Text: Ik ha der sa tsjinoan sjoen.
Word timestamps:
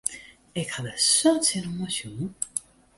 Ik 0.61 0.69
ha 0.73 0.81
der 0.85 0.99
sa 1.15 1.31
tsjinoan 1.43 1.91
sjoen. 1.95 2.29